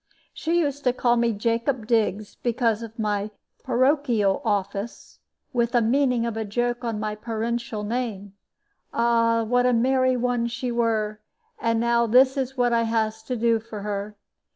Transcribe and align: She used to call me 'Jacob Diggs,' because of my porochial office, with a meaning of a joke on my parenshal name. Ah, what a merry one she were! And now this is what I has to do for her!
She 0.33 0.57
used 0.61 0.83
to 0.85 0.93
call 0.93 1.15
me 1.15 1.31
'Jacob 1.31 1.85
Diggs,' 1.85 2.33
because 2.33 2.81
of 2.81 2.97
my 2.97 3.29
porochial 3.63 4.41
office, 4.43 5.19
with 5.53 5.75
a 5.75 5.81
meaning 5.83 6.25
of 6.25 6.35
a 6.35 6.43
joke 6.43 6.83
on 6.83 6.99
my 6.99 7.15
parenshal 7.15 7.83
name. 7.85 8.33
Ah, 8.91 9.43
what 9.43 9.67
a 9.67 9.73
merry 9.73 10.17
one 10.17 10.47
she 10.47 10.71
were! 10.71 11.19
And 11.59 11.79
now 11.79 12.07
this 12.07 12.35
is 12.35 12.57
what 12.57 12.73
I 12.73 12.81
has 12.81 13.21
to 13.21 13.35
do 13.35 13.59
for 13.59 13.83
her! 13.83 14.15